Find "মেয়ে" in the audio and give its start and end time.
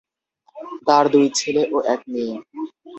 2.11-2.35